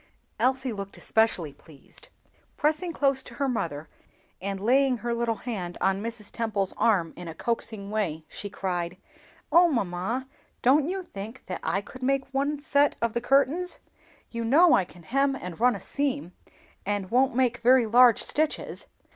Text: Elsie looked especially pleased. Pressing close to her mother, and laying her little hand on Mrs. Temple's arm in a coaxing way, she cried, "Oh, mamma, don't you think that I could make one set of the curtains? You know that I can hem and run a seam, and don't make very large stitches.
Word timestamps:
Elsie 0.39 0.73
looked 0.73 0.97
especially 0.97 1.53
pleased. 1.53 2.09
Pressing 2.57 2.91
close 2.91 3.21
to 3.21 3.35
her 3.35 3.47
mother, 3.47 3.87
and 4.41 4.59
laying 4.59 4.97
her 4.97 5.13
little 5.13 5.35
hand 5.35 5.77
on 5.79 6.01
Mrs. 6.01 6.31
Temple's 6.31 6.73
arm 6.75 7.13
in 7.15 7.27
a 7.27 7.35
coaxing 7.35 7.91
way, 7.91 8.25
she 8.27 8.49
cried, 8.49 8.97
"Oh, 9.51 9.71
mamma, 9.71 10.27
don't 10.63 10.89
you 10.89 11.03
think 11.03 11.45
that 11.45 11.59
I 11.61 11.81
could 11.81 12.01
make 12.01 12.25
one 12.33 12.59
set 12.59 12.95
of 12.99 13.13
the 13.13 13.21
curtains? 13.21 13.77
You 14.31 14.43
know 14.43 14.69
that 14.69 14.73
I 14.77 14.85
can 14.85 15.03
hem 15.03 15.35
and 15.35 15.59
run 15.59 15.75
a 15.75 15.79
seam, 15.79 16.31
and 16.83 17.11
don't 17.11 17.35
make 17.35 17.57
very 17.57 17.85
large 17.85 18.23
stitches. 18.23 18.87